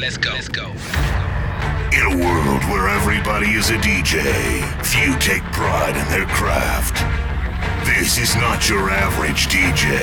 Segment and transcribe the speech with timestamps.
[0.00, 0.32] Let's go.
[0.32, 0.72] Let's go.
[1.92, 4.20] In a world where everybody is a DJ,
[4.84, 7.00] few take pride in their craft.
[7.86, 9.96] This is not your average DJ.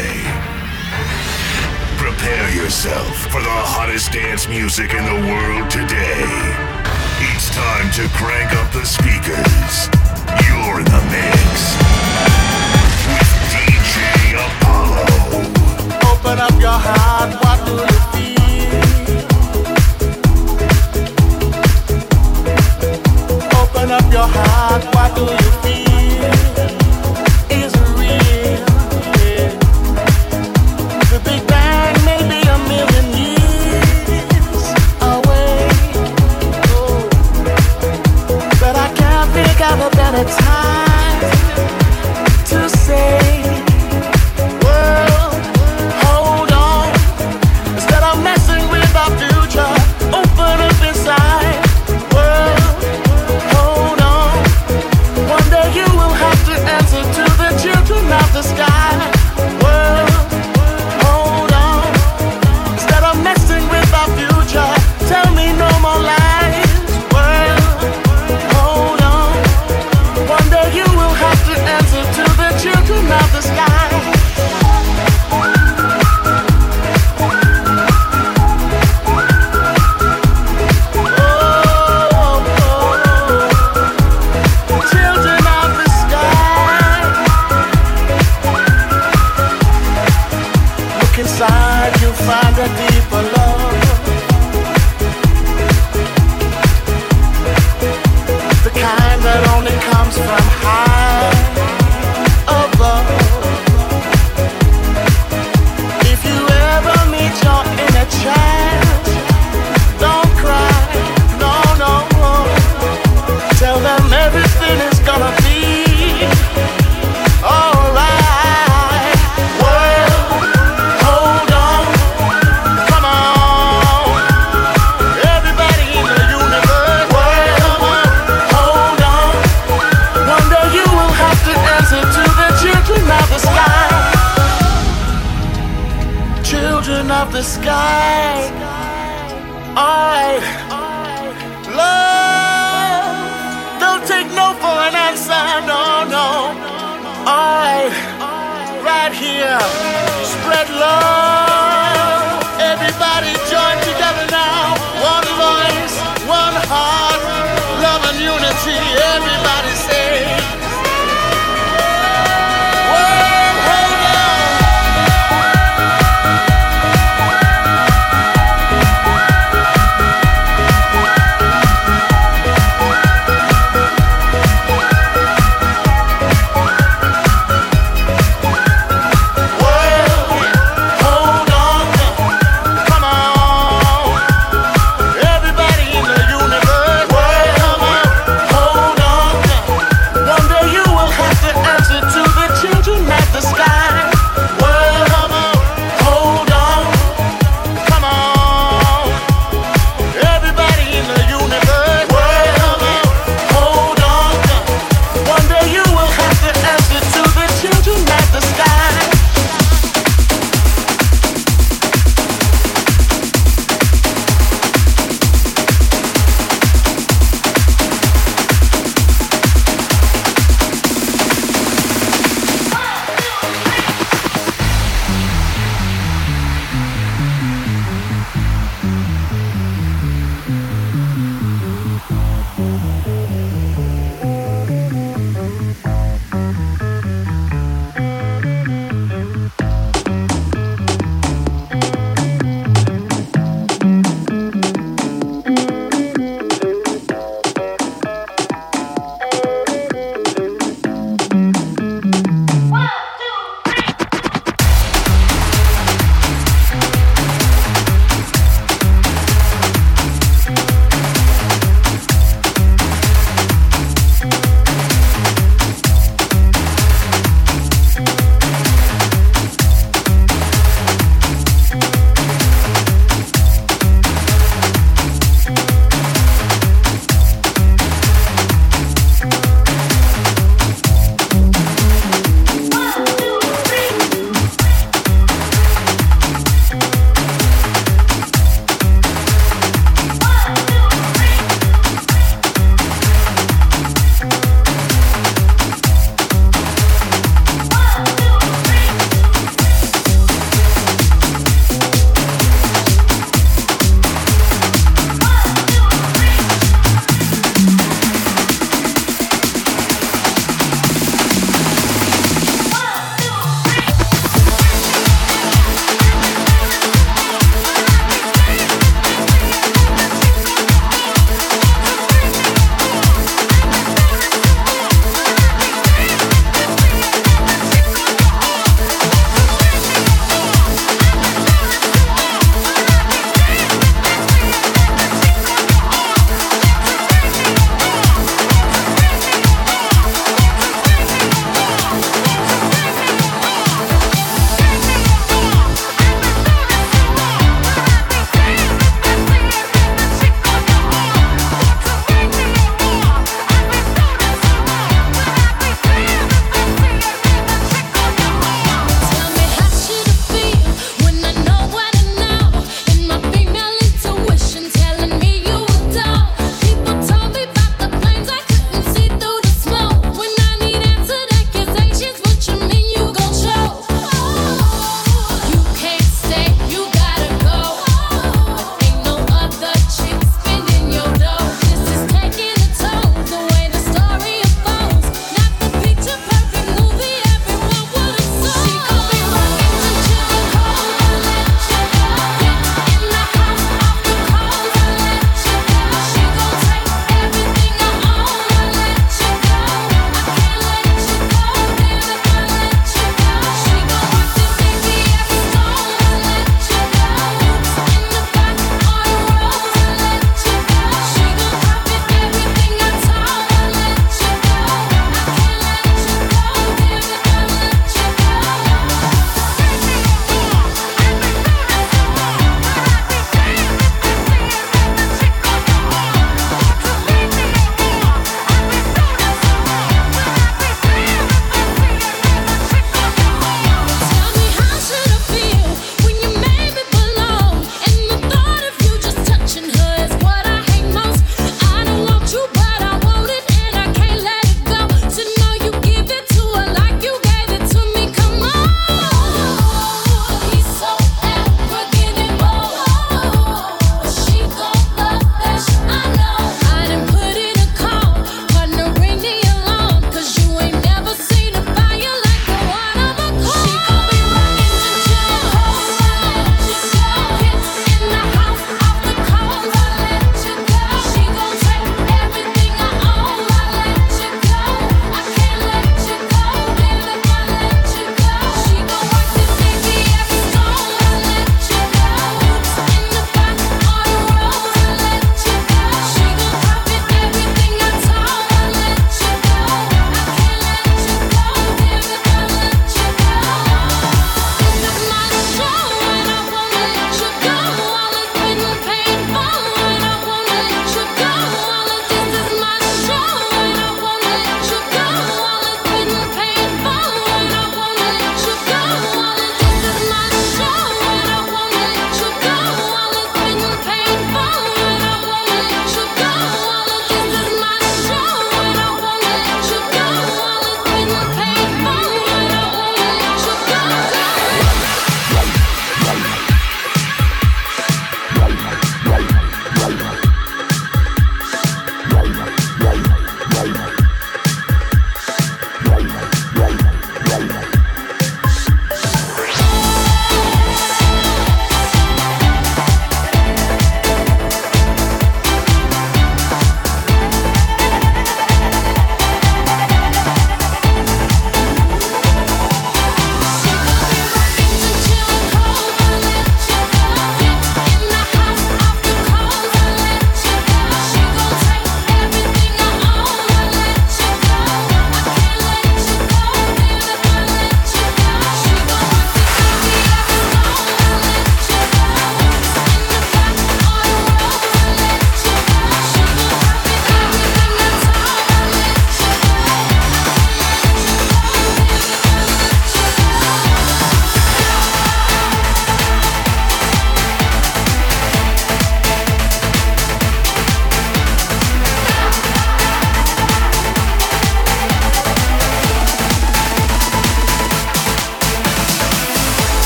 [1.98, 6.26] Prepare yourself for the hottest dance music in the world today.
[7.32, 9.88] It's time to crank up the speakers.
[10.48, 11.78] You're in the mix
[13.14, 15.06] with DJ Apollo.
[16.12, 18.03] Open up your heart, what do you
[24.14, 25.83] your heart, why do you feel?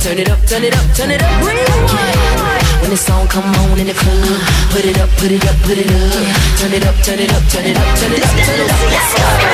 [0.00, 2.80] turn it up, turn it up, turn it up, turn it up.
[2.80, 4.40] When the song come on in the club,
[4.70, 6.58] put it up, put it up, put it up.
[6.58, 8.90] Turn it up, turn it up, turn it up, turn it up, turn it up.
[8.90, 9.47] Let's go.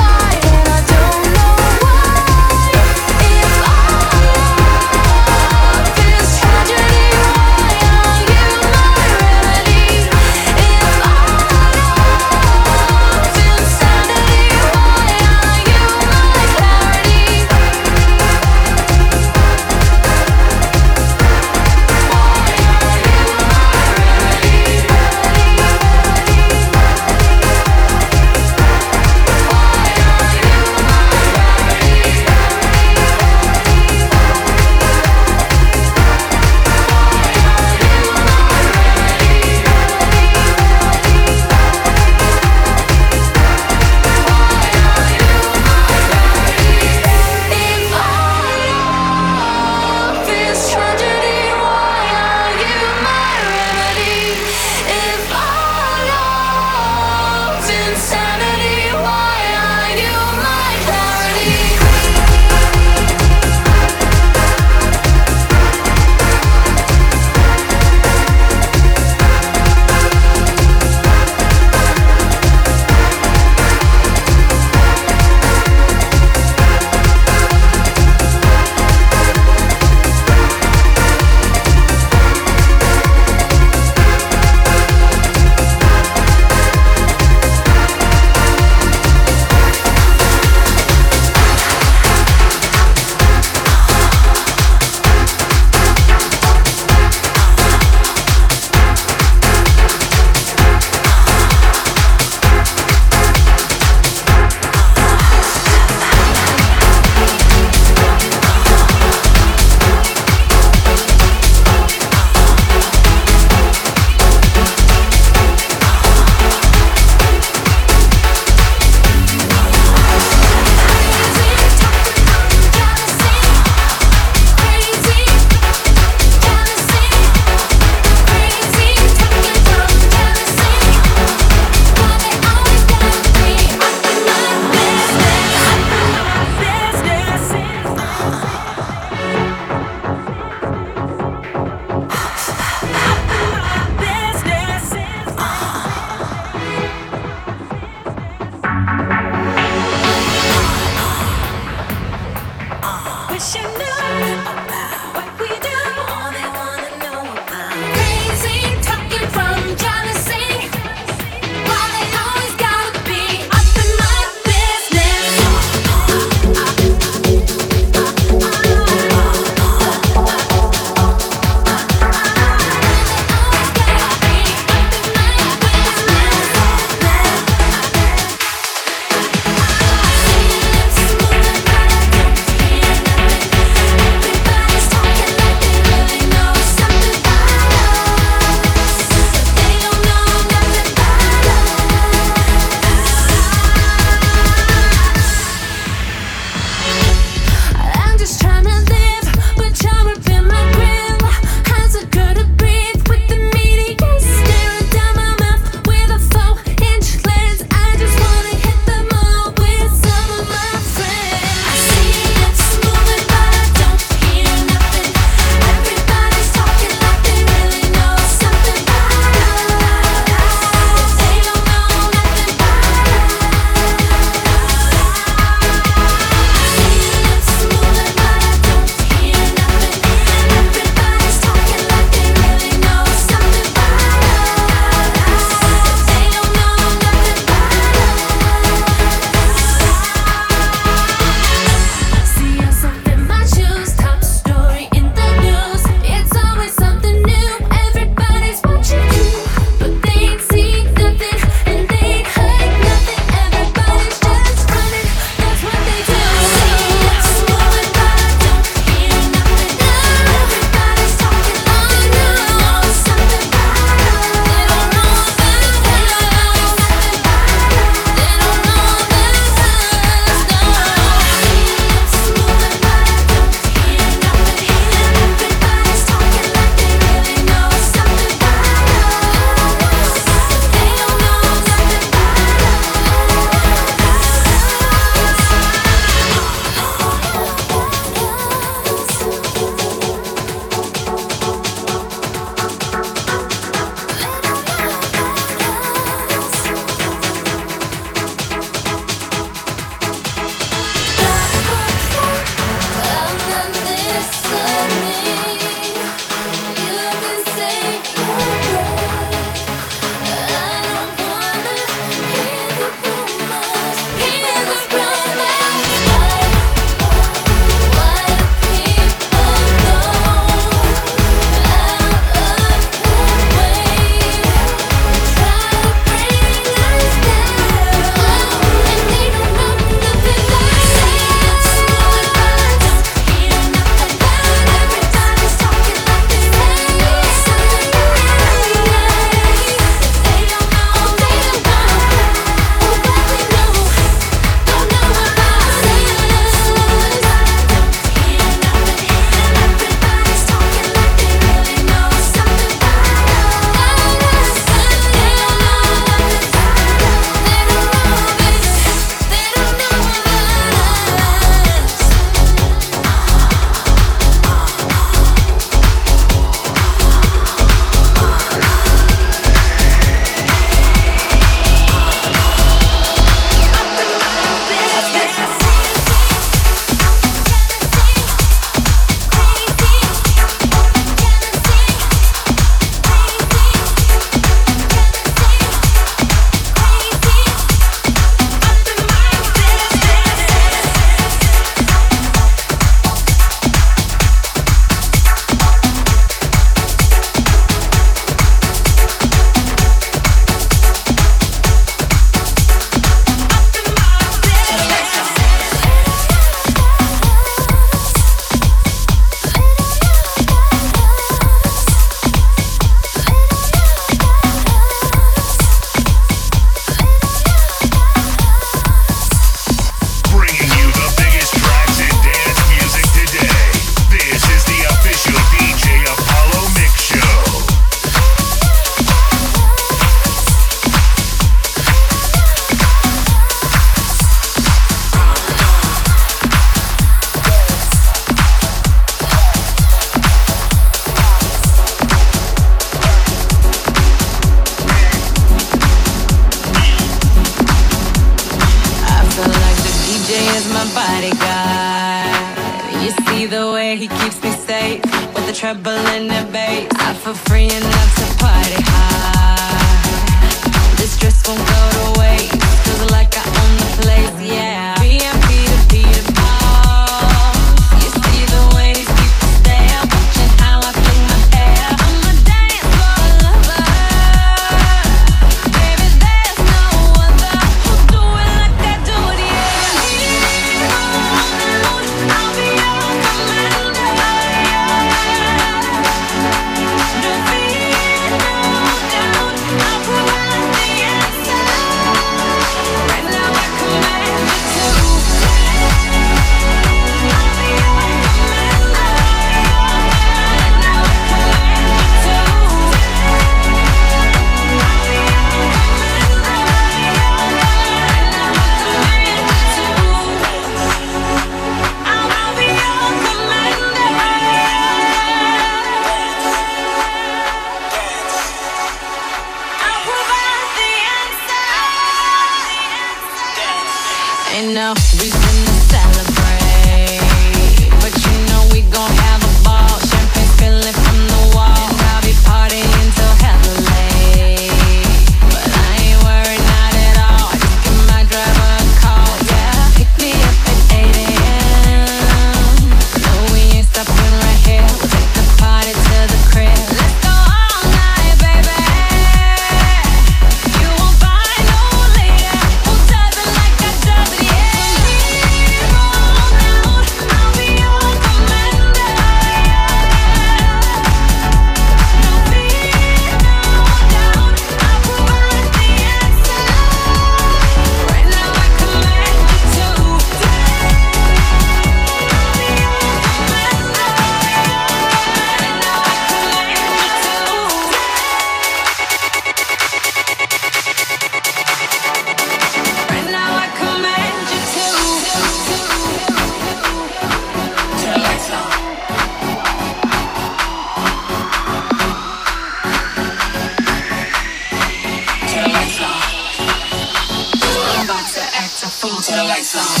[599.63, 600.00] Fool.